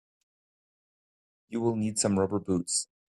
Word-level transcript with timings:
You 1.49 1.61
will 1.61 1.75
need 1.75 1.99
some 1.99 2.17
rubber 2.17 2.39
boots. 2.39 2.87